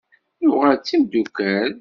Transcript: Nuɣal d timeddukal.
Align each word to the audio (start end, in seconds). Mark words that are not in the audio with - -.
Nuɣal 0.43 0.75
d 0.77 0.81
timeddukal. 0.87 1.71